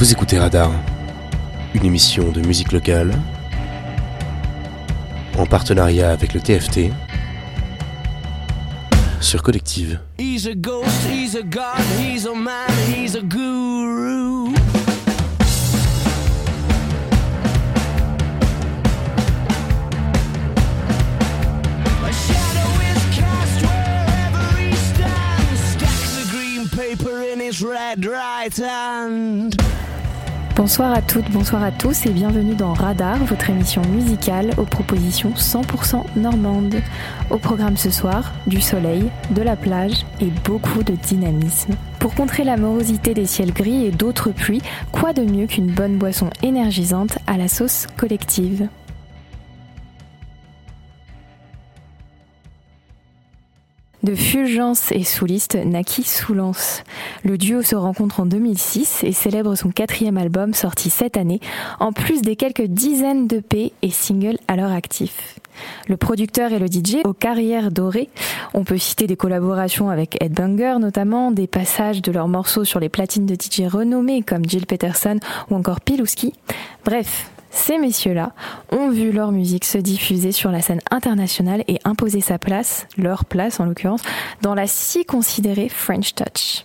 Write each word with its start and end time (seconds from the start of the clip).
Vous 0.00 0.12
écoutez 0.12 0.38
Radar, 0.38 0.72
une 1.74 1.84
émission 1.84 2.32
de 2.32 2.40
musique 2.40 2.72
locale 2.72 3.12
en 5.36 5.44
partenariat 5.44 6.10
avec 6.10 6.32
le 6.32 6.40
TFT 6.40 6.90
sur 9.20 9.42
Collective. 9.42 10.00
He's 10.18 10.46
a 10.46 10.54
ghost, 10.54 10.88
he's 11.06 11.36
a 11.36 11.42
god, 11.42 11.82
he's 11.98 12.24
a 12.24 12.34
man, 12.34 12.70
he's 12.88 13.14
a 13.14 13.20
guru. 13.20 14.54
Paper 26.74 27.22
in 27.30 27.40
his 27.40 27.62
red 27.62 28.06
right 28.06 28.56
hand. 28.56 29.54
Bonsoir 30.60 30.92
à 30.92 31.00
toutes, 31.00 31.30
bonsoir 31.30 31.62
à 31.62 31.72
tous 31.72 32.04
et 32.04 32.10
bienvenue 32.10 32.54
dans 32.54 32.74
Radar, 32.74 33.16
votre 33.24 33.48
émission 33.48 33.80
musicale 33.94 34.50
aux 34.58 34.66
propositions 34.66 35.30
100% 35.30 36.04
normandes. 36.16 36.82
Au 37.30 37.38
programme 37.38 37.78
ce 37.78 37.88
soir, 37.88 38.34
du 38.46 38.60
soleil, 38.60 39.10
de 39.30 39.40
la 39.40 39.56
plage 39.56 40.04
et 40.20 40.28
beaucoup 40.44 40.82
de 40.82 40.92
dynamisme. 40.92 41.76
Pour 41.98 42.14
contrer 42.14 42.44
la 42.44 42.58
morosité 42.58 43.14
des 43.14 43.24
ciels 43.24 43.54
gris 43.54 43.86
et 43.86 43.90
d'autres 43.90 44.32
pluies, 44.32 44.60
quoi 44.92 45.14
de 45.14 45.22
mieux 45.22 45.46
qu'une 45.46 45.72
bonne 45.72 45.96
boisson 45.96 46.28
énergisante 46.42 47.16
à 47.26 47.38
la 47.38 47.48
sauce 47.48 47.86
collective? 47.96 48.68
De 54.02 54.14
Fulgence 54.14 54.92
et 54.92 55.04
Souliste 55.04 55.56
naquit 55.56 56.04
Soulance. 56.04 56.84
Le 57.22 57.36
duo 57.36 57.60
se 57.60 57.76
rencontre 57.76 58.20
en 58.20 58.26
2006 58.26 59.04
et 59.04 59.12
célèbre 59.12 59.54
son 59.56 59.70
quatrième 59.70 60.16
album 60.16 60.54
sorti 60.54 60.88
cette 60.88 61.18
année, 61.18 61.40
en 61.80 61.92
plus 61.92 62.22
des 62.22 62.34
quelques 62.34 62.64
dizaines 62.64 63.26
de 63.26 63.40
P 63.40 63.72
et 63.82 63.90
singles 63.90 64.38
alors 64.48 64.72
actifs. 64.72 65.38
Le 65.86 65.98
producteur 65.98 66.52
et 66.52 66.58
le 66.58 66.66
DJ 66.66 67.04
aux 67.04 67.12
carrières 67.12 67.70
dorées. 67.70 68.08
On 68.54 68.64
peut 68.64 68.78
citer 68.78 69.06
des 69.06 69.16
collaborations 69.16 69.90
avec 69.90 70.16
Ed 70.22 70.32
Banger 70.32 70.76
notamment, 70.80 71.30
des 71.30 71.46
passages 71.46 72.00
de 72.00 72.10
leurs 72.10 72.28
morceaux 72.28 72.64
sur 72.64 72.80
les 72.80 72.88
platines 72.88 73.26
de 73.26 73.34
DJ 73.34 73.66
renommés 73.70 74.22
comme 74.22 74.48
Jill 74.48 74.66
Peterson 74.66 75.18
ou 75.50 75.56
encore 75.56 75.82
Pilouski. 75.82 76.32
Bref, 76.86 77.30
ces 77.50 77.78
messieurs-là 77.78 78.32
ont 78.72 78.90
vu 78.90 79.12
leur 79.12 79.32
musique 79.32 79.64
se 79.64 79.78
diffuser 79.78 80.32
sur 80.32 80.50
la 80.50 80.62
scène 80.62 80.80
internationale 80.90 81.64
et 81.68 81.78
imposer 81.84 82.20
sa 82.20 82.38
place, 82.38 82.86
leur 82.96 83.24
place 83.24 83.60
en 83.60 83.64
l'occurrence, 83.64 84.02
dans 84.42 84.54
la 84.54 84.66
si 84.66 85.04
considérée 85.04 85.68
French 85.68 86.14
Touch. 86.14 86.64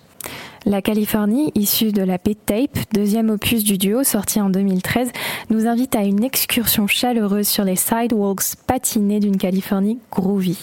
La 0.68 0.82
Californie, 0.82 1.52
issue 1.54 1.92
de 1.92 2.02
la 2.02 2.18
Pit 2.18 2.40
Tape, 2.44 2.80
deuxième 2.92 3.30
opus 3.30 3.64
du 3.64 3.78
duo 3.78 4.04
sorti 4.04 4.42
en 4.42 4.50
2013, 4.50 5.12
nous 5.52 5.68
invite 5.68 5.96
à 5.96 6.04
une 6.04 6.24
excursion 6.24 6.88
chaleureuse 6.88 7.48
sur 7.48 7.64
les 7.64 7.76
sidewalks 7.76 8.56
patinés 8.66 9.20
d'une 9.20 9.38
Californie 9.38 10.00
groovy. 10.12 10.58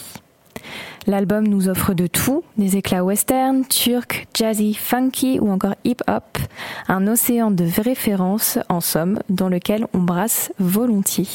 L'album 1.05 1.47
nous 1.47 1.67
offre 1.67 1.93
de 1.93 2.07
tout, 2.07 2.43
des 2.57 2.77
éclats 2.77 3.03
western, 3.03 3.65
turcs, 3.65 4.25
jazzy, 4.33 4.73
funky 4.73 5.39
ou 5.39 5.51
encore 5.51 5.75
hip-hop, 5.83 6.37
un 6.87 7.07
océan 7.07 7.51
de 7.51 7.65
références 7.81 8.57
en 8.69 8.81
somme 8.81 9.19
dans 9.29 9.49
lequel 9.49 9.85
on 9.93 9.99
brasse 9.99 10.51
volontiers. 10.59 11.27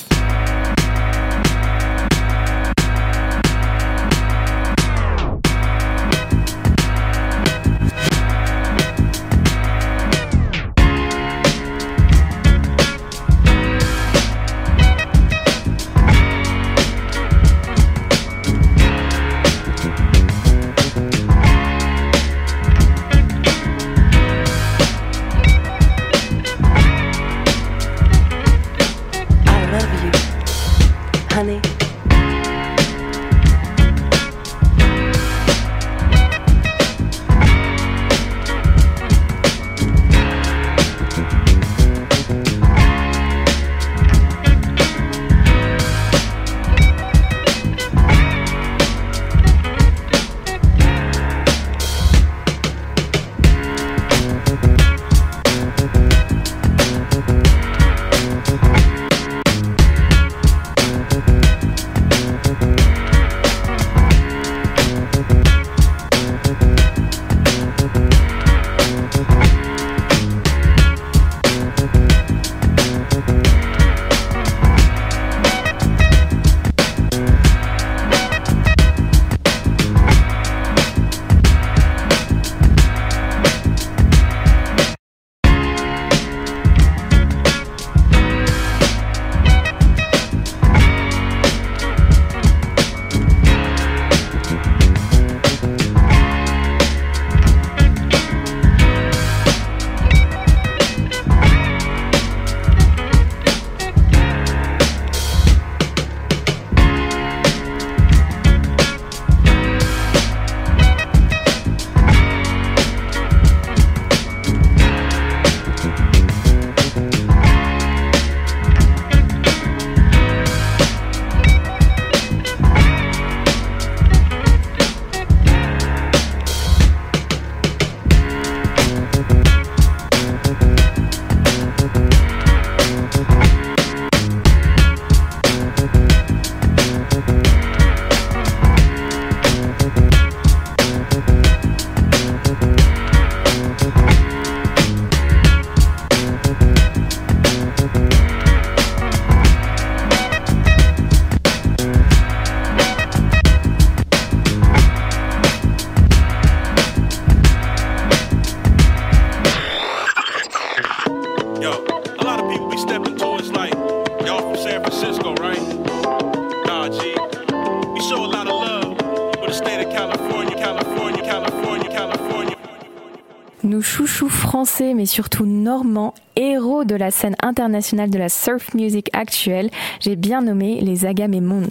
Surtout 175.08 175.46
normand, 175.46 176.14
héros 176.36 176.84
de 176.84 176.94
la 176.94 177.10
scène 177.10 177.34
internationale 177.42 178.10
de 178.10 178.18
la 178.18 178.28
surf 178.28 178.74
music 178.74 179.10
actuelle, 179.12 179.70
j'ai 180.00 180.14
bien 180.14 180.42
nommé 180.42 180.80
les 180.80 181.06
Agamemons. 181.06 181.68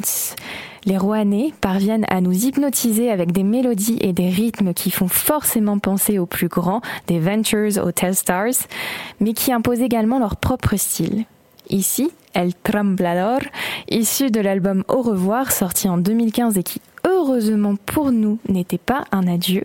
Les 0.86 0.98
Rouennais 0.98 1.54
parviennent 1.62 2.06
à 2.10 2.22
nous 2.22 2.46
hypnotiser 2.46 3.12
avec 3.12 3.32
des 3.32 3.44
mélodies 3.44 3.98
et 4.02 4.14
des 4.14 4.30
rythmes 4.30 4.74
qui 4.74 4.90
font 4.90 5.08
forcément 5.08 5.80
penser 5.80 6.18
aux 6.18 6.26
plus 6.26 6.48
grands, 6.48 6.82
des 7.08 7.20
Ventures 7.20 7.86
aux 7.86 7.92
Tellstars, 7.92 8.68
mais 9.20 9.34
qui 9.34 9.52
imposent 9.52 9.82
également 9.82 10.20
leur 10.20 10.38
propre 10.38 10.76
style. 10.76 11.26
Ici, 11.70 12.10
El 12.34 12.54
Tramblador, 12.54 13.42
issu 13.90 14.32
de 14.32 14.40
l'album 14.40 14.84
Au 14.88 15.02
revoir, 15.02 15.52
sorti 15.52 15.90
en 15.90 15.98
2015 15.98 16.58
et 16.58 16.64
qui, 16.64 16.82
heureusement 17.08 17.76
pour 17.86 18.12
nous, 18.12 18.38
n'était 18.48 18.78
pas 18.78 19.06
un 19.12 19.28
adieu, 19.28 19.64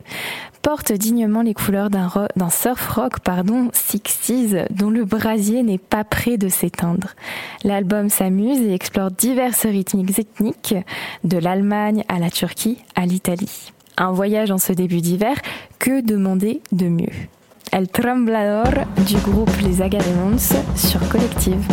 porte 0.62 0.93
dignement 0.93 1.43
les 1.43 1.55
couleurs 1.55 1.91
d'un 1.91 2.50
surf 2.50 2.89
rock, 2.89 3.21
pardon, 3.21 3.71
60 3.73 4.69
dont 4.71 4.91
le 4.91 5.05
brasier 5.05 5.62
n'est 5.62 5.79
pas 5.79 6.05
près 6.05 6.39
de 6.39 6.49
s'éteindre. 6.49 7.09
L'album 7.65 8.09
s'amuse 8.09 8.61
et 8.61 8.73
explore 8.73 9.11
diverses 9.11 9.67
rythmiques 9.67 10.19
ethniques, 10.19 10.77
de 11.25 11.39
l'Allemagne 11.39 12.05
à 12.09 12.19
la 12.19 12.31
Turquie 12.31 12.79
à 12.94 13.05
l'Italie. 13.05 13.73
Un 13.97 14.12
voyage 14.12 14.50
en 14.50 14.59
ce 14.59 14.73
début 14.73 15.00
d'hiver, 15.00 15.37
que 15.79 16.00
demander 16.00 16.62
de 16.71 16.87
mieux? 16.87 17.12
El 17.73 17.88
Tremblador 17.88 18.85
du 19.06 19.17
groupe 19.17 19.50
Les 19.62 19.83
Agaremons 19.83 20.38
sur 20.77 21.09
Collective. 21.09 21.67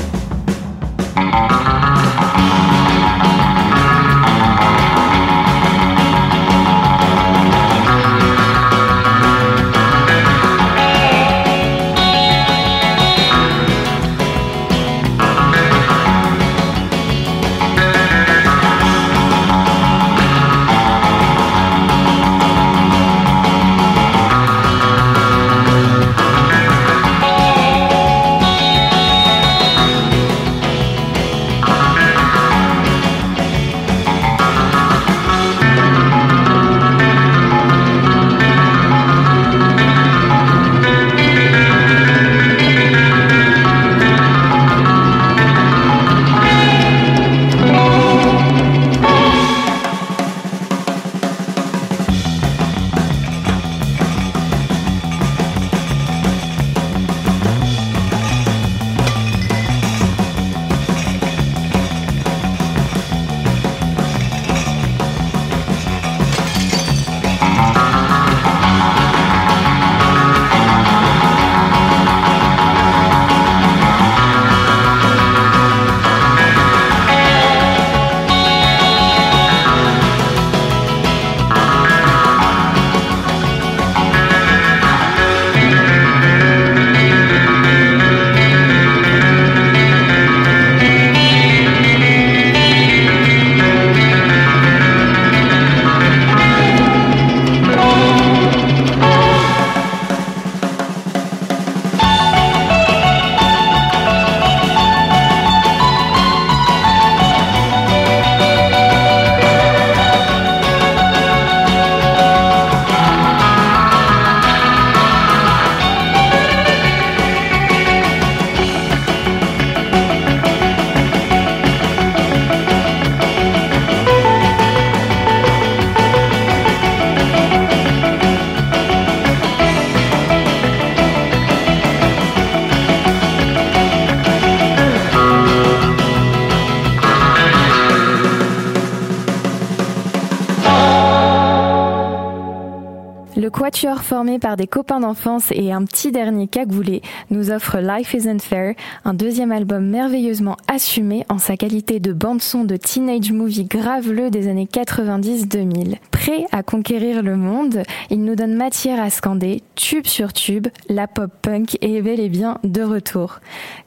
Formé 143.87 144.39
par 144.39 144.57
des 144.57 144.67
copains 144.67 144.99
d'enfance 144.99 145.51
et 145.51 145.71
un 145.71 145.85
petit 145.85 146.11
dernier 146.11 146.47
cagoulé, 146.47 147.01
nous 147.29 147.49
offre 147.49 147.77
Life 147.77 148.13
Isn't 148.13 148.41
Fair, 148.41 148.75
un 149.05 149.13
deuxième 149.13 149.53
album 149.53 149.85
merveilleusement 149.85 150.57
assumé 150.67 151.25
en 151.29 151.37
sa 151.37 151.55
qualité 151.55 151.99
de 151.99 152.11
bande-son 152.11 152.65
de 152.65 152.75
teenage 152.75 153.31
movie 153.31 153.63
graveleux 153.63 154.31
des 154.31 154.49
années 154.49 154.67
90-2000. 154.71 155.95
Prêt 156.11 156.45
à 156.51 156.61
conquérir 156.61 157.23
le 157.23 157.37
monde, 157.37 157.83
il 158.09 158.23
nous 158.23 158.35
donne 158.35 158.53
matière 158.53 159.01
à 159.01 159.09
scander, 159.09 159.63
tube 159.75 160.07
sur 160.07 160.33
tube, 160.33 160.67
la 160.89 161.07
pop 161.07 161.31
punk 161.41 161.77
est 161.81 162.01
bel 162.01 162.19
et 162.19 162.29
bien 162.29 162.57
de 162.65 162.81
retour. 162.81 163.39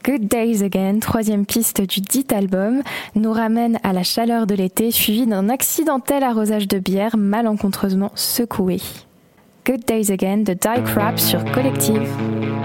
Good 0.07 0.27
Days 0.27 0.65
Again, 0.65 1.01
troisième 1.01 1.45
piste 1.45 1.83
du 1.83 2.01
dit 2.01 2.27
album, 2.33 2.83
nous 3.15 3.33
ramène 3.33 3.79
à 3.83 3.93
la 3.93 4.05
chaleur 4.05 4.47
de 4.47 4.55
l'été 4.55 4.91
suivi 4.91 5.27
d'un 5.27 5.51
accidentel 5.51 6.23
arrosage 6.25 6.67
de 6.67 6.79
bière 6.79 7.19
malencontreusement 7.19 8.11
secoué. 8.15 8.79
Good 9.65 9.87
Days 9.87 10.11
Again 10.11 10.43
de 10.43 10.55
Die 10.55 10.83
Crap 10.93 11.21
sur 11.21 11.45
Collective. 11.53 12.62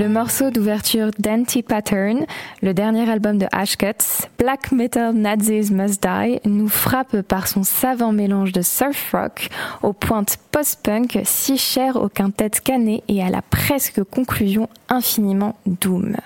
Le 0.00 0.08
morceau 0.08 0.48
d'ouverture 0.48 1.10
d'Anti 1.18 1.62
Pattern, 1.62 2.24
le 2.62 2.72
dernier 2.72 3.06
album 3.10 3.36
de 3.36 3.44
Ashcuts, 3.52 4.26
Black 4.38 4.72
Metal 4.72 5.12
Nazis 5.12 5.70
Must 5.70 6.02
Die, 6.02 6.40
nous 6.46 6.68
frappe 6.68 7.20
par 7.20 7.46
son 7.46 7.64
savant 7.64 8.10
mélange 8.10 8.52
de 8.52 8.62
surf 8.62 9.12
rock 9.12 9.50
aux 9.82 9.92
pointes 9.92 10.38
post-punk 10.52 11.20
si 11.24 11.58
chères 11.58 11.96
au 11.96 12.08
quintet 12.08 12.48
canet 12.64 13.02
et 13.08 13.22
à 13.22 13.28
la 13.28 13.42
presque 13.42 14.02
conclusion 14.04 14.70
infiniment 14.88 15.56
doom. 15.66 16.16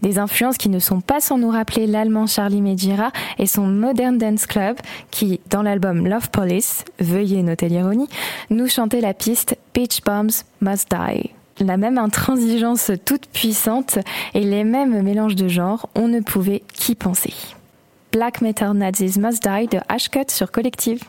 Des 0.00 0.20
influences 0.20 0.56
qui 0.56 0.68
ne 0.68 0.78
sont 0.78 1.00
pas 1.00 1.18
sans 1.18 1.38
nous 1.38 1.50
rappeler 1.50 1.88
l'allemand 1.88 2.28
Charlie 2.28 2.62
Medira 2.62 3.10
et 3.40 3.46
son 3.48 3.66
Modern 3.66 4.16
Dance 4.16 4.46
Club 4.46 4.76
qui, 5.10 5.40
dans 5.50 5.62
l'album 5.62 6.06
Love 6.06 6.30
Police, 6.30 6.84
veuillez 7.00 7.42
noter 7.42 7.68
l'ironie, 7.68 8.08
nous 8.50 8.68
chantait 8.68 9.00
la 9.00 9.12
piste 9.12 9.56
Beach 9.74 10.02
Bombs 10.04 10.44
Must 10.60 10.88
Die 10.88 11.32
la 11.60 11.76
même 11.76 11.98
intransigeance 11.98 12.90
toute 13.04 13.26
puissante 13.26 13.98
et 14.34 14.44
les 14.44 14.64
mêmes 14.64 15.02
mélanges 15.02 15.36
de 15.36 15.48
genres, 15.48 15.88
on 15.94 16.08
ne 16.08 16.20
pouvait 16.20 16.62
qu'y 16.74 16.94
penser. 16.94 17.34
Black 18.12 18.40
Metal 18.40 18.72
Nazis 18.72 19.18
Must 19.18 19.42
Die 19.42 19.68
de 19.68 19.78
Ashcut 19.88 20.28
sur 20.28 20.50
Collective. 20.50 21.02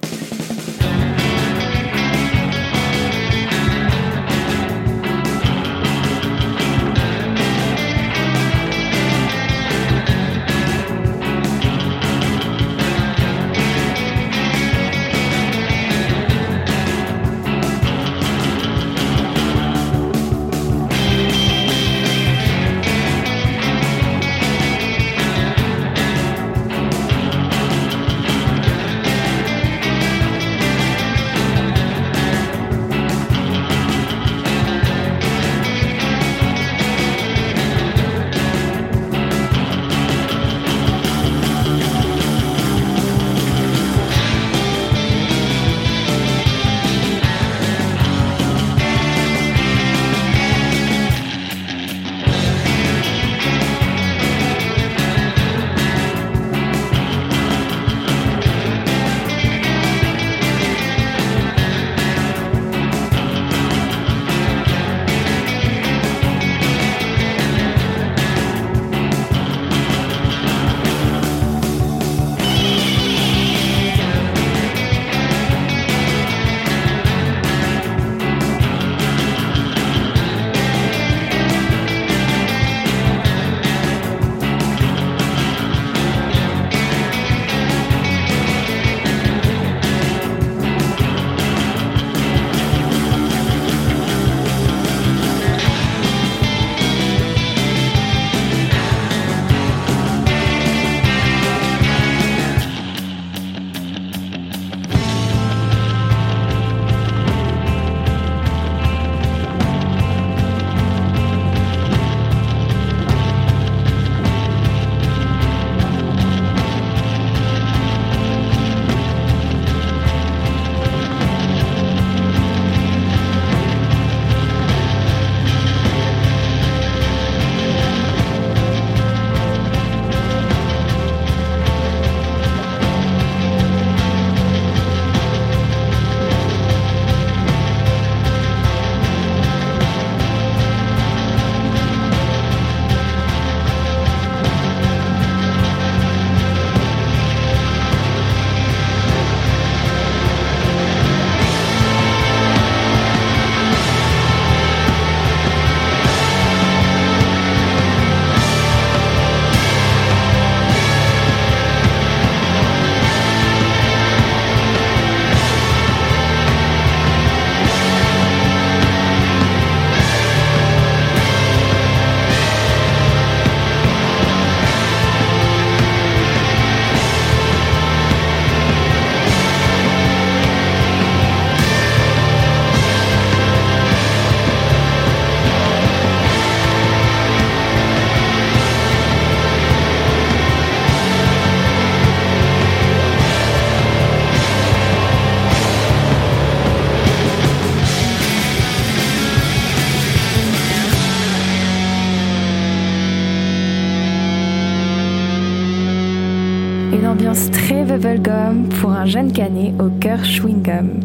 Canet 209.28 209.74
au 209.80 209.90
cœur 210.00 210.24
chewing-gum. 210.24 211.02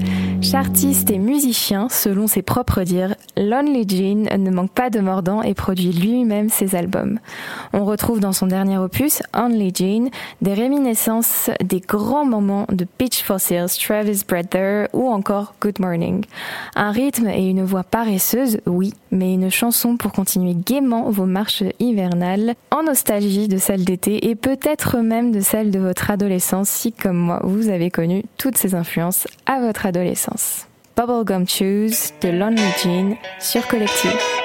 Artiste 0.53 1.11
et 1.11 1.19
musicien, 1.19 1.89
selon 1.89 2.29
ses 2.29 2.43
propres 2.43 2.83
dires, 2.83 3.17
Lonely 3.37 3.87
Jean 3.89 4.29
ne 4.39 4.51
manque 4.51 4.71
pas 4.71 4.89
de 4.89 5.01
mordant 5.01 5.43
et 5.43 5.55
produit 5.55 5.91
lui-même 5.91 6.49
ses 6.49 6.77
albums. 6.77 7.19
On 7.73 7.85
retrouve 7.85 8.21
dans 8.21 8.33
son 8.33 8.47
dernier 8.47 8.79
opus, 8.79 9.21
Only 9.35 9.73
Jean, 9.75 10.11
des 10.43 10.55
réminiscences 10.55 11.51
des 11.65 11.81
grands 11.81 12.27
moments 12.27 12.67
de 12.71 12.85
Pitch 12.85 13.25
Travis 13.25 14.23
Brother 14.29 14.89
ou 14.93 15.09
encore 15.09 15.55
Good 15.61 15.81
Morning. 15.81 16.25
Un 16.77 16.93
rythme 16.93 17.29
et 17.29 17.49
une 17.49 17.65
voix 17.65 17.83
paresseuse, 17.83 18.61
oui, 18.67 18.93
mais 19.15 19.33
une 19.33 19.51
chanson 19.51 19.97
pour 19.97 20.13
continuer 20.13 20.55
gaiement 20.55 21.09
vos 21.09 21.25
marches 21.25 21.63
hivernales, 21.79 22.55
en 22.71 22.83
nostalgie 22.83 23.49
de 23.49 23.57
celle 23.57 23.85
d'été 23.85 24.29
et 24.29 24.35
peut-être 24.35 24.99
même 24.99 25.33
de 25.33 25.41
celle 25.41 25.71
de 25.71 25.79
votre 25.79 26.11
adolescence 26.11 26.69
si, 26.69 26.93
comme 26.93 27.17
moi, 27.17 27.41
vous 27.45 27.69
avez 27.71 27.91
connu 27.91 28.25
toutes 28.37 28.59
ces 28.59 28.75
influences 28.75 29.27
à 29.47 29.61
votre 29.61 29.87
adolescence. 29.87 30.67
Bubblegum 30.97 31.49
Choose 31.49 32.13
de 32.21 32.29
Lonely 32.29 32.63
Jean 32.83 33.17
sur 33.41 33.67
Collective. 33.67 34.44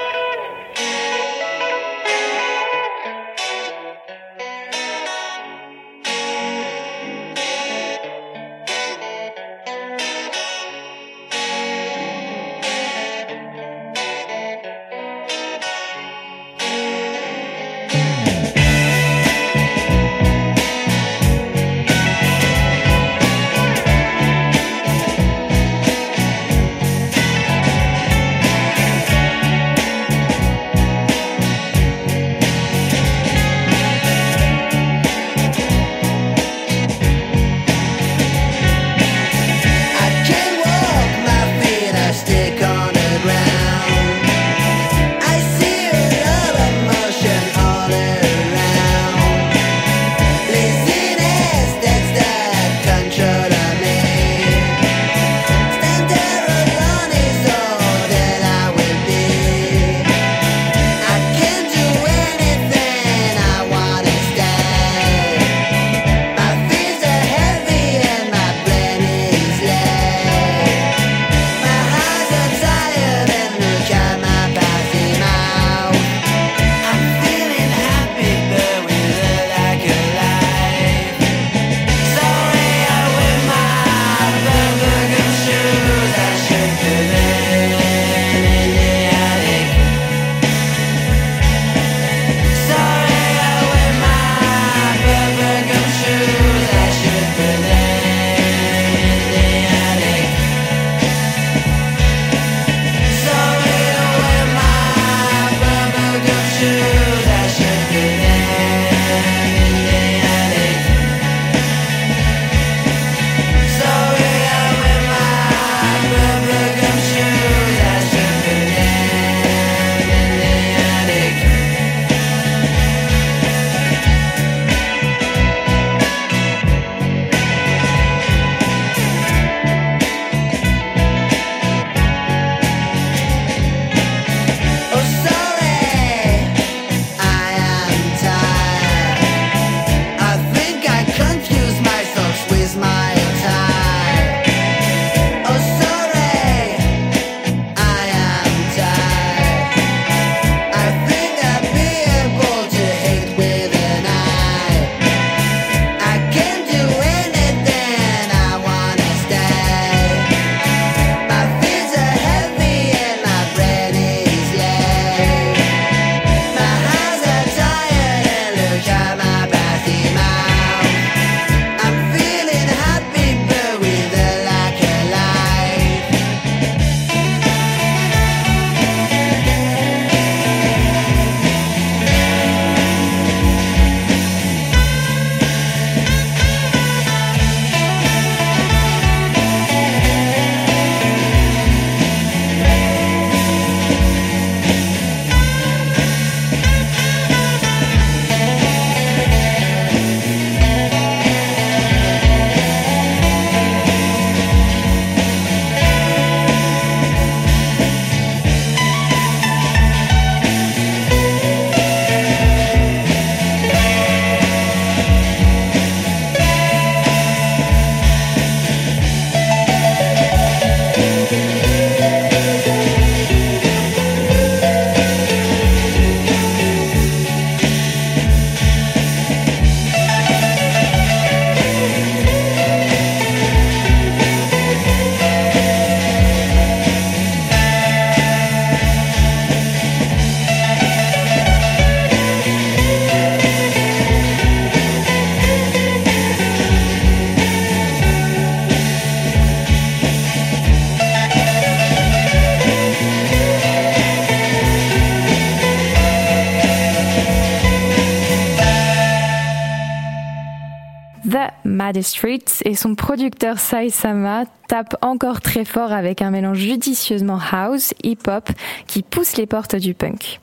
Maddie 262.00 262.08
Street 262.08 262.44
et 262.64 262.74
son 262.74 262.94
producteur 262.94 263.58
Sai 263.58 263.90
Sama 263.90 264.44
tape 264.68 264.96
encore 265.02 265.42
très 265.42 265.66
fort 265.66 265.92
avec 265.92 266.22
un 266.22 266.30
mélange 266.30 266.56
judicieusement 266.56 267.38
house, 267.52 267.92
hip-hop 268.02 268.48
qui 268.86 269.02
pousse 269.02 269.36
les 269.36 269.44
portes 269.44 269.76
du 269.76 269.92
punk. 269.92 270.40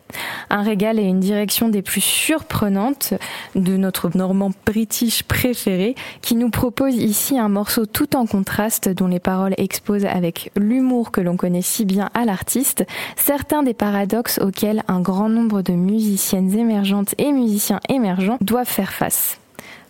Un 0.52 0.62
régal 0.62 1.00
et 1.00 1.04
une 1.04 1.20
direction 1.20 1.70
des 1.70 1.82
plus 1.82 2.02
surprenantes 2.02 3.16
de 3.56 3.76
notre 3.76 4.16
normand 4.16 4.52
british 4.68 5.24
préféré 5.24 5.96
qui 6.22 6.36
nous 6.36 6.52
propose 6.52 6.96
ici 6.96 7.40
un 7.40 7.50
morceau 7.50 7.88
tout 7.88 8.16
en 8.16 8.28
contraste 8.28 8.90
dont 8.90 9.08
les 9.08 9.20
paroles 9.20 9.56
exposent 9.58 10.06
avec 10.06 10.52
l'humour 10.56 11.10
que 11.12 11.22
l'on 11.22 11.38
connaît 11.38 11.64
si 11.64 11.86
bien 11.86 12.12
à 12.14 12.26
l'artiste 12.26 12.86
certains 13.16 13.64
des 13.64 13.74
paradoxes 13.74 14.40
auxquels 14.44 14.84
un 14.88 15.00
grand 15.00 15.30
nombre 15.30 15.64
de 15.64 15.74
musiciennes 15.74 16.54
émergentes 16.54 17.16
et 17.18 17.32
musiciens 17.32 17.80
émergents 17.90 18.38
doivent 18.42 18.68
faire 18.68 18.94
face. 18.94 19.40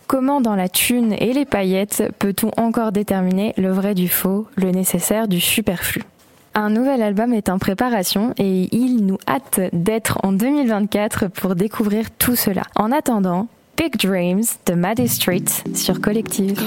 Comment 0.07 0.39
dans 0.39 0.55
la 0.55 0.69
thune 0.69 1.13
et 1.19 1.33
les 1.33 1.43
paillettes 1.43 2.01
peut-on 2.17 2.49
encore 2.55 2.93
déterminer 2.93 3.53
le 3.57 3.73
vrai 3.73 3.93
du 3.93 4.07
faux, 4.07 4.47
le 4.55 4.71
nécessaire 4.71 5.27
du 5.27 5.41
superflu? 5.41 6.01
Un 6.55 6.69
nouvel 6.69 7.01
album 7.01 7.33
est 7.33 7.49
en 7.49 7.59
préparation 7.59 8.33
et 8.37 8.73
il 8.73 9.05
nous 9.05 9.17
hâte 9.27 9.59
d'être 9.73 10.17
en 10.23 10.31
2024 10.31 11.27
pour 11.27 11.55
découvrir 11.55 12.09
tout 12.09 12.37
cela. 12.37 12.63
En 12.77 12.93
attendant, 12.93 13.47
Big 13.75 13.97
Dreams 13.97 14.45
de 14.65 14.75
Maddie 14.75 15.09
Street 15.09 15.43
sur 15.75 15.99
Collective. 15.99 16.57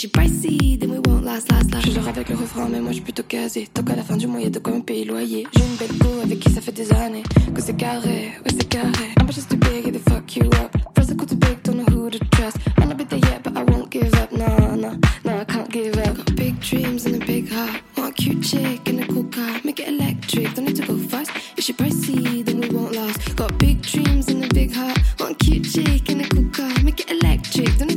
If 0.00 0.04
she 0.04 0.08
pricey, 0.08 0.80
then 0.80 0.92
we 0.92 0.98
won't 1.00 1.26
last, 1.26 1.52
last, 1.52 1.70
last. 1.74 1.84
Je 1.84 1.92
genre 1.92 2.08
avec 2.08 2.30
le 2.30 2.34
refrain, 2.34 2.70
mais 2.70 2.80
moi 2.80 2.88
je 2.88 2.94
suis 2.94 3.02
plutôt 3.02 3.22
casé. 3.22 3.68
Tant 3.74 3.82
qu'à 3.82 3.96
la 3.96 4.02
fin 4.02 4.16
du 4.16 4.26
mois, 4.26 4.40
y'a 4.40 4.48
de 4.48 4.58
quoi 4.58 4.72
me 4.72 4.80
payer 4.80 5.04
loyer. 5.04 5.46
J'ai 5.54 5.62
une 5.62 5.76
belle 5.76 5.98
go 5.98 6.08
avec 6.22 6.40
qui 6.40 6.50
ça 6.50 6.62
fait 6.62 6.72
des 6.72 6.90
années. 6.90 7.22
Que 7.54 7.60
c'est 7.60 7.76
carré, 7.76 8.32
ouais 8.42 8.50
c'est 8.58 8.66
carré. 8.66 9.12
I'm 9.20 9.30
just 9.30 9.50
too 9.50 9.58
big, 9.58 9.88
et 9.88 9.92
they 9.92 10.00
fuck 10.00 10.36
you 10.36 10.46
up. 10.58 10.74
First 10.96 11.10
I 11.10 11.14
go 11.16 11.26
too 11.26 11.36
big, 11.36 11.62
don't 11.64 11.76
know 11.76 11.84
who 11.84 12.08
to 12.08 12.18
trust. 12.30 12.56
I'm 12.78 12.88
not 12.88 12.96
there 12.96 13.18
yet, 13.18 13.42
but 13.42 13.54
I 13.54 13.62
won't 13.62 13.90
give 13.90 14.14
up. 14.14 14.32
nah, 14.32 14.74
nah, 14.74 14.94
nah, 15.22 15.40
I 15.42 15.44
can't 15.44 15.70
give 15.70 15.94
up. 15.98 16.16
Got 16.16 16.34
big 16.34 16.58
dreams 16.60 17.04
and 17.04 17.22
a 17.22 17.26
big 17.26 17.50
heart. 17.52 17.82
Want 17.98 18.18
a 18.18 18.22
cute 18.22 18.42
chick 18.42 18.88
and 18.88 19.00
a 19.00 19.06
cool 19.06 19.24
car. 19.24 19.60
Make 19.64 19.80
it 19.80 19.88
electric, 19.88 20.54
don't 20.54 20.64
need 20.64 20.76
to 20.76 20.86
go 20.86 20.96
fast. 20.96 21.30
If 21.58 21.64
she 21.64 21.74
pricey, 21.74 22.42
then 22.42 22.60
we 22.60 22.70
won't 22.70 22.94
last. 22.94 23.36
Got 23.36 23.58
big 23.58 23.82
dreams 23.82 24.28
and 24.28 24.42
a 24.46 24.48
big 24.48 24.72
heart. 24.72 24.98
Want 25.18 25.32
a 25.32 25.44
cute 25.44 25.66
chick 25.66 26.08
and 26.08 26.22
a 26.22 26.28
cool 26.30 26.48
car. 26.56 26.72
Make 26.82 27.00
it 27.00 27.10
electric, 27.10 27.76
don't 27.76 27.89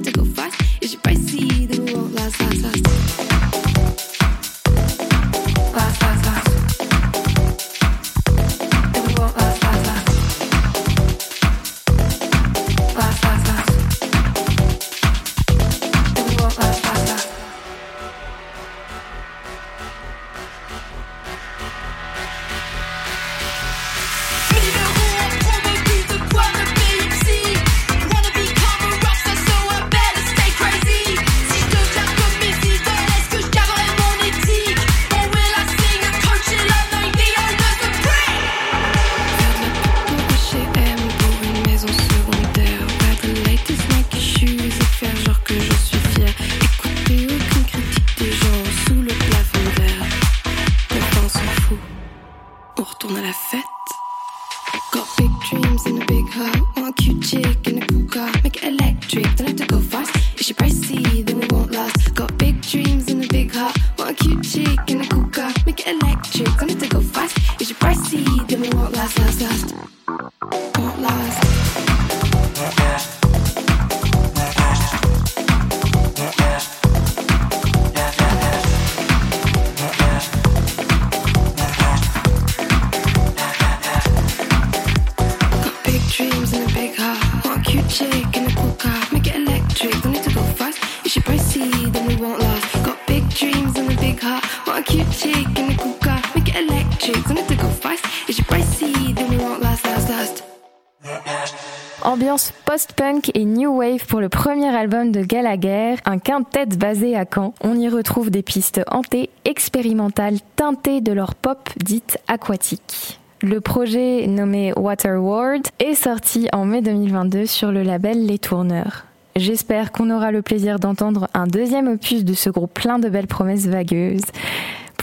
Post-punk 102.66 103.30
et 103.36 103.46
new 103.46 103.78
wave 103.78 104.08
pour 104.08 104.20
le 104.20 104.28
premier 104.28 104.76
album 104.76 105.12
de 105.12 105.22
Gallagher, 105.22 105.98
un 106.06 106.18
quintet 106.18 106.66
basé 106.66 107.16
à 107.16 107.26
Caen. 107.32 107.54
On 107.62 107.78
y 107.78 107.88
retrouve 107.88 108.32
des 108.32 108.42
pistes 108.42 108.82
hantées, 108.90 109.30
expérimentales, 109.46 110.38
teintées 110.56 111.02
de 111.02 111.12
leur 111.12 111.36
pop 111.36 111.70
dite 111.78 112.18
aquatique. 112.28 113.20
Le 113.44 113.62
projet 113.62 114.26
nommé 114.26 114.74
Waterworld 114.76 115.68
est 115.78 115.94
sorti 115.94 116.48
en 116.54 116.66
mai 116.66 116.82
2022 116.82 117.46
sur 117.46 117.72
le 117.72 117.84
label 117.84 118.26
Les 118.26 118.40
Tourneurs. 118.40 119.06
J'espère 119.36 119.92
qu'on 119.92 120.10
aura 120.10 120.32
le 120.32 120.42
plaisir 120.42 120.80
d'entendre 120.80 121.28
un 121.36 121.46
deuxième 121.46 121.88
opus 121.88 122.26
de 122.26 122.34
ce 122.34 122.50
groupe 122.50 122.74
plein 122.74 122.98
de 122.98 123.10
belles 123.10 123.28
promesses 123.28 123.68
vagueuses. 123.68 124.26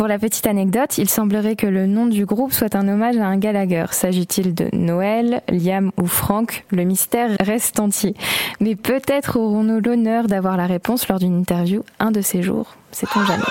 Pour 0.01 0.09
la 0.09 0.19
petite 0.19 0.47
anecdote, 0.47 0.97
il 0.97 1.11
semblerait 1.11 1.57
que 1.57 1.67
le 1.67 1.87
nom 1.87 2.07
du 2.07 2.25
groupe 2.25 2.55
soit 2.55 2.75
un 2.75 2.89
hommage 2.89 3.19
à 3.19 3.27
un 3.27 3.37
Gallagher. 3.37 3.85
S'agit-il 3.91 4.55
de 4.55 4.71
Noël, 4.73 5.43
Liam 5.51 5.93
ou 6.01 6.07
Frank 6.07 6.65
Le 6.71 6.85
mystère 6.85 7.37
reste 7.39 7.79
entier. 7.79 8.15
Mais 8.61 8.77
peut-être 8.77 9.39
aurons-nous 9.39 9.83
l'honneur 9.83 10.27
d'avoir 10.27 10.57
la 10.57 10.67
réponse 10.67 11.07
lors 11.07 11.19
d'une 11.19 11.39
interview 11.39 11.83
un 11.99 12.13
de 12.13 12.23
ces 12.23 12.43
jours. 12.43 12.77
C'est 12.93 13.15
on 13.15 13.27
jamais. 13.27 13.43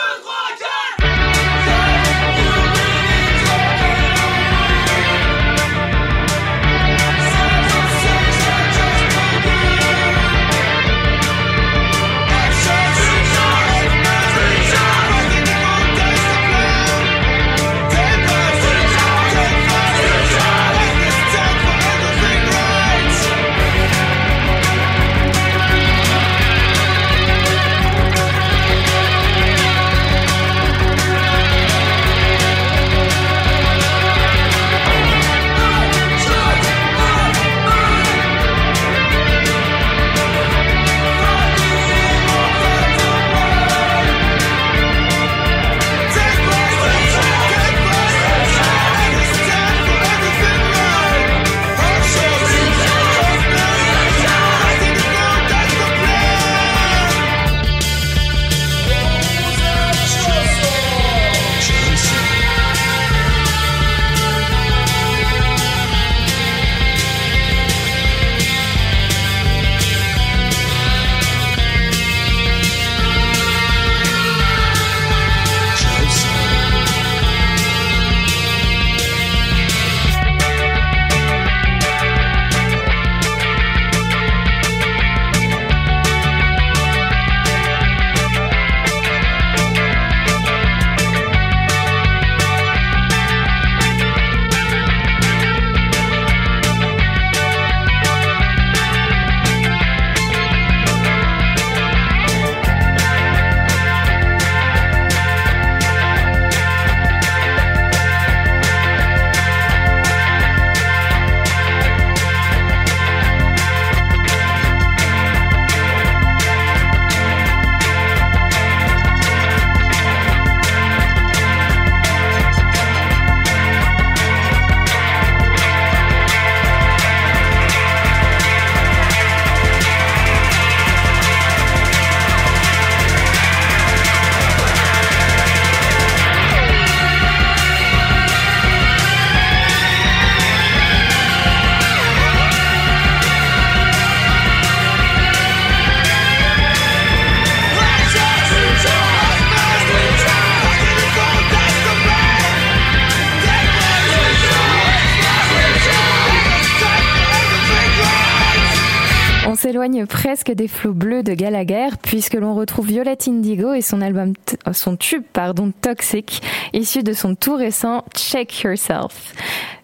Presque 160.07 160.51
des 160.51 160.67
flots 160.67 160.93
bleus 160.93 161.23
de 161.23 161.33
Gallagher 161.33 161.89
puisque 162.01 162.35
l'on 162.35 162.53
retrouve 162.53 162.87
Violette 162.87 163.27
Indigo 163.27 163.73
et 163.73 163.81
son 163.81 164.01
album, 164.01 164.33
son 164.73 164.95
tube, 164.95 165.23
pardon, 165.33 165.71
Toxic, 165.81 166.41
issu 166.73 167.03
de 167.03 167.13
son 167.13 167.35
tout 167.35 167.55
récent 167.55 168.03
Check 168.15 168.61
Yourself. 168.61 169.33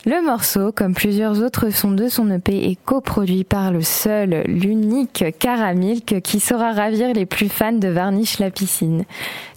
Le 0.05 0.23
morceau, 0.23 0.71
comme 0.71 0.93
plusieurs 0.93 1.41
autres 1.41 1.71
sons 1.71 1.91
de 1.91 2.07
son 2.07 2.29
EP, 2.29 2.69
est 2.69 2.77
coproduit 2.85 3.43
par 3.43 3.71
le 3.71 3.81
seul, 3.81 4.43
l'unique 4.45 5.25
Caramilk 5.39 6.21
qui 6.21 6.39
saura 6.39 6.73
ravir 6.73 7.11
les 7.13 7.25
plus 7.25 7.49
fans 7.49 7.73
de 7.73 7.87
Varnish 7.87 8.37
la 8.39 8.51
piscine. 8.51 9.05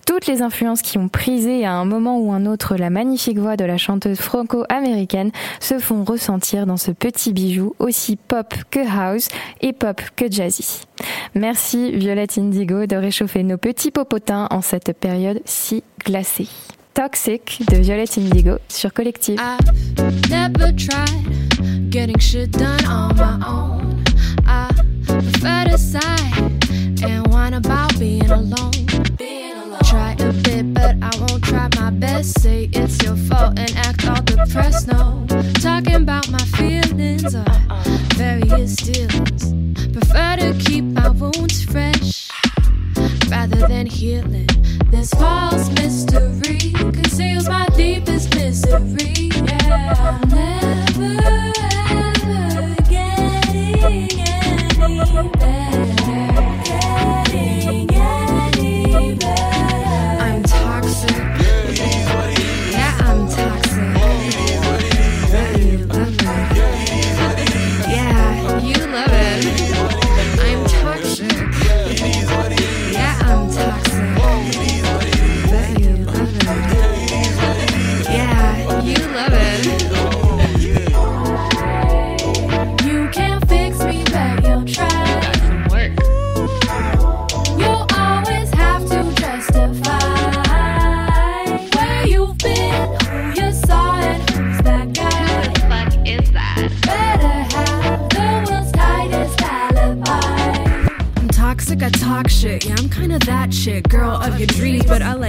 Toutes 0.08 0.26
les 0.26 0.40
influences 0.40 0.80
qui 0.80 0.96
ont 0.96 1.08
prisé 1.08 1.66
à 1.66 1.74
un 1.74 1.84
moment 1.84 2.18
ou 2.18 2.32
un 2.32 2.46
autre 2.46 2.76
la 2.76 2.88
magnifique 2.88 3.38
voix 3.38 3.58
de 3.58 3.66
la 3.66 3.76
chanteuse 3.76 4.16
franco-américaine 4.16 5.32
se 5.60 5.78
font 5.78 6.02
ressentir 6.02 6.64
dans 6.64 6.78
ce 6.78 6.92
petit 6.92 7.34
bijou 7.34 7.74
aussi 7.78 8.16
pop 8.16 8.54
que 8.70 8.80
house 8.80 9.28
et 9.60 9.74
pop 9.74 10.00
que 10.16 10.24
jazzy. 10.30 10.80
Merci 11.34 11.92
Violette 11.92 12.38
Indigo 12.38 12.86
de 12.86 12.96
réchauffer 12.96 13.42
nos 13.42 13.58
petits 13.58 13.90
popotins 13.90 14.46
en 14.50 14.62
cette 14.62 14.94
période 14.98 15.42
si 15.44 15.84
glacée. 16.06 16.48
Toxic 16.94 17.60
de 17.70 17.76
Violette 17.76 18.16
Indigo 18.16 18.54
sur 18.70 18.94
Collective. 18.94 19.38
Say 32.20 32.68
it's 32.72 33.02
your 33.04 33.16
fault 33.16 33.58
and 33.58 33.72
act 33.76 34.06
all 34.08 34.20
depressed. 34.22 34.88
No, 34.88 35.24
talking 35.60 35.94
about 35.94 36.28
my 36.30 36.38
feelings 36.58 37.34
or 37.34 37.44
various 38.16 38.74
dealings. 38.76 39.52
Prefer 39.92 40.36
to 40.36 40.54
keep 40.58 40.84
my 40.84 41.10
wounds 41.10 41.62
fresh 41.64 42.28
rather 43.30 43.66
than 43.68 43.86
healing. 43.86 44.48
This 44.90 45.10
false 45.10 45.70
mystery 45.70 46.72
conceals 46.72 47.48
my 47.48 47.66
deepest 47.76 48.34
misery. 48.34 49.30
Yeah, 49.46 50.87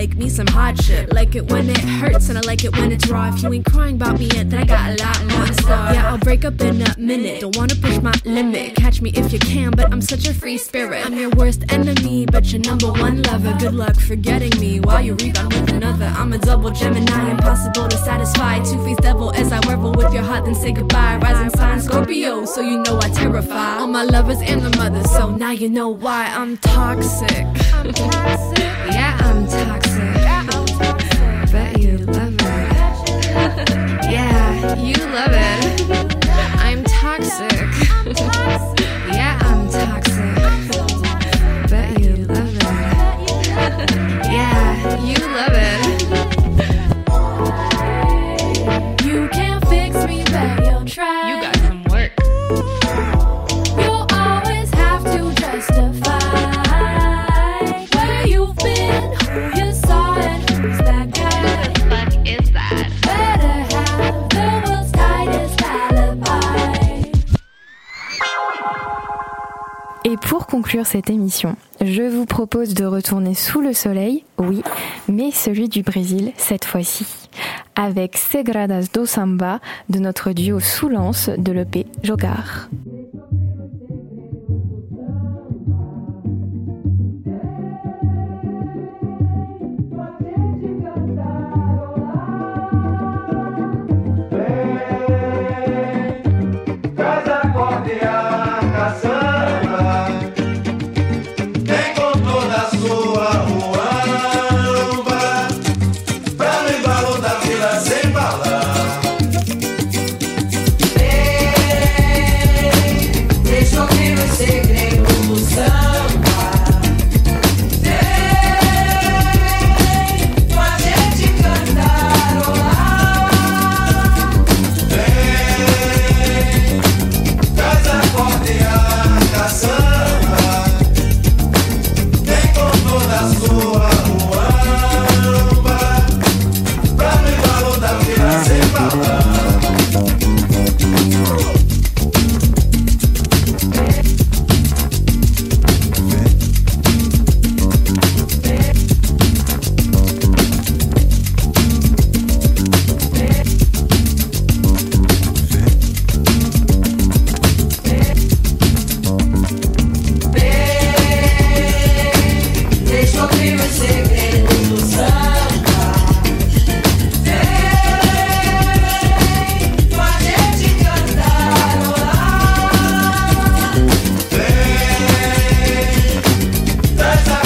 like 0.09 0.17
me 0.17 0.29
some 0.29 0.47
hot 0.47 0.81
shit. 0.81 1.13
Like 1.13 1.35
it 1.35 1.49
when 1.51 1.69
it 1.69 1.77
hurts, 1.77 2.29
and 2.29 2.37
I 2.37 2.41
like 2.41 2.63
it 2.63 2.75
when 2.75 2.91
it's 2.91 3.07
raw. 3.07 3.29
If 3.29 3.43
you 3.43 3.53
ain't 3.53 3.65
crying 3.65 3.95
about 3.95 4.19
me 4.19 4.25
yet, 4.25 4.49
then 4.49 4.61
I 4.61 4.65
got 4.65 4.99
a 4.99 5.03
lot 5.03 5.25
more 5.31 5.45
in 5.45 5.53
store. 5.53 5.93
Yeah, 5.93 6.11
I'll 6.11 6.17
break 6.17 6.45
up 6.45 6.59
in 6.61 6.81
a 6.81 6.95
minute. 6.97 7.41
Don't 7.41 7.55
wanna 7.55 7.75
push 7.75 7.99
my 8.01 8.13
limit. 8.25 8.75
Catch 8.75 9.01
me 9.01 9.11
if 9.11 9.31
you 9.31 9.39
can, 9.39 9.71
but 9.71 9.91
I'm 9.91 10.01
such 10.01 10.27
a 10.27 10.33
free 10.33 10.57
spirit. 10.57 11.05
I'm 11.05 11.13
your 11.13 11.29
worst 11.31 11.63
enemy, 11.71 12.25
but 12.25 12.51
your 12.51 12.61
number 12.61 12.91
one 12.91 13.21
lover. 13.23 13.55
Good 13.59 13.73
luck 13.73 13.95
forgetting 13.95 14.59
me 14.59 14.79
while 14.79 15.01
you 15.01 15.15
rebound 15.15 15.53
with 15.53 15.69
another. 15.69 16.05
I'm 16.05 16.33
a 16.33 16.37
double 16.37 16.71
Gemini, 16.71 17.31
impossible 17.31 17.87
to 17.87 17.97
satisfy. 17.97 18.63
Two 18.63 18.83
faced 18.83 19.01
devil 19.01 19.31
as 19.33 19.51
I 19.51 19.59
revel 19.67 19.91
with 19.91 20.13
your 20.13 20.23
heart, 20.23 20.45
then 20.45 20.55
say 20.55 20.71
goodbye. 20.71 21.17
Rising 21.21 21.49
sign 21.51 21.81
Scorpio, 21.81 22.45
so 22.45 22.61
you 22.61 22.81
know 22.83 22.99
I 23.01 23.09
terrify 23.09 23.79
all 23.79 23.87
my 23.87 24.03
lovers 24.03 24.41
and 24.41 24.61
the 24.61 24.75
mothers. 24.77 25.09
So 25.11 25.35
now 25.35 25.51
you 25.51 25.69
know 25.69 25.89
why 25.89 26.25
I'm 26.25 26.57
toxic. 26.57 27.45
I'm 27.73 27.93
toxic. 27.93 28.59
Yeah, 28.91 29.17
I'm 29.21 29.47
toxic. 29.47 29.88
You 34.85 34.95
love 35.07 35.31
it. 35.31 35.81
I'm 36.59 36.83
toxic. 36.83 38.78
Cette 70.89 71.11
émission, 71.11 71.55
je 71.81 72.01
vous 72.01 72.25
propose 72.25 72.73
de 72.73 72.83
retourner 72.83 73.35
sous 73.35 73.61
le 73.61 73.73
soleil, 73.73 74.25
oui, 74.39 74.63
mais 75.07 75.29
celui 75.29 75.69
du 75.69 75.83
Brésil 75.83 76.31
cette 76.35 76.65
fois-ci, 76.65 77.05
avec 77.75 78.17
Segradas 78.17 78.87
do 78.91 79.05
Samba 79.05 79.59
de 79.89 79.99
notre 79.99 80.31
duo 80.31 80.59
Soulance 80.59 81.29
de 81.29 81.51
l'EP 81.51 81.85
Jogar. 82.01 82.69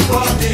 for. 0.07 0.52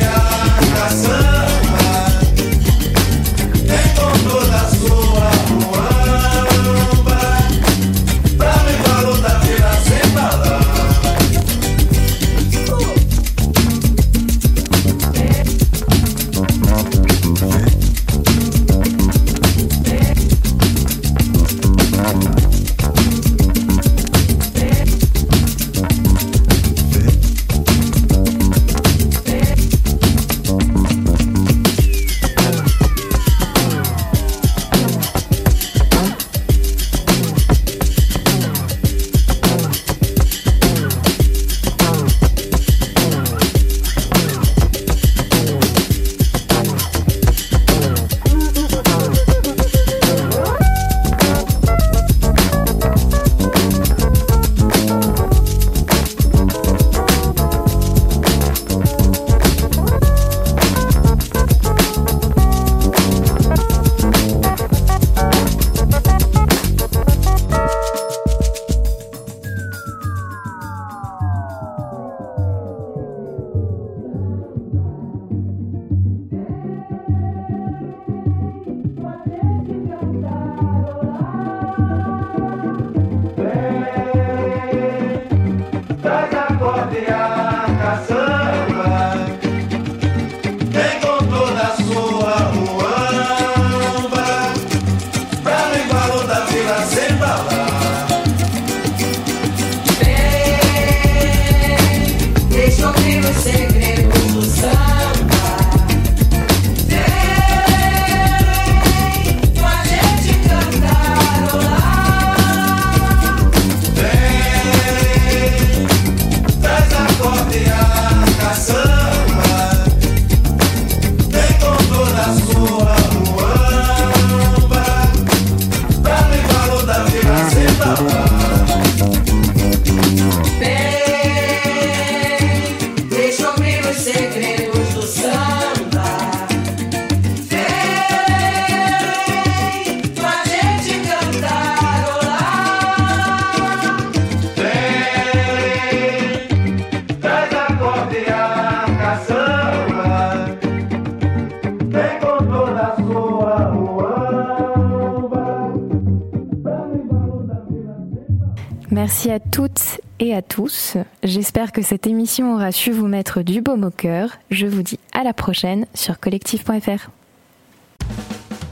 Et 160.20 160.36
à 160.36 160.41
tous. 160.41 160.97
J'espère 161.24 161.72
que 161.72 161.82
cette 161.82 162.07
émission 162.07 162.55
aura 162.55 162.72
su 162.72 162.91
vous 162.91 163.07
mettre 163.07 163.41
du 163.41 163.61
baume 163.61 163.86
au 163.86 163.91
cœur. 163.91 164.38
Je 164.51 164.67
vous 164.67 164.84
dis 164.84 164.99
à 165.13 165.24
la 165.24 165.34
prochaine 165.34 165.86
sur 165.93 166.20
collectif.fr. 166.20 167.09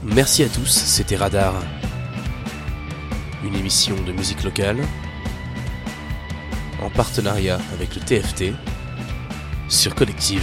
Merci 0.02 0.44
à 0.44 0.48
tous, 0.48 0.70
c'était 0.70 1.16
Radar. 1.16 1.54
Une 3.44 3.54
émission 3.54 3.94
de 4.06 4.12
musique 4.12 4.42
locale 4.42 4.78
en 6.82 6.90
partenariat 6.90 7.58
avec 7.72 7.94
le 7.94 8.00
TFT 8.02 8.52
sur 9.68 9.94
Collective. 9.94 10.42